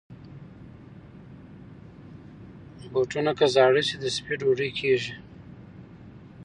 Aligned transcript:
بوټونه 2.91 3.31
که 3.37 3.45
زاړه 3.55 3.81
شي، 3.87 3.95
د 3.99 4.05
سپي 4.15 4.33
ډوډۍ 4.39 4.69
کېږي. 4.79 5.13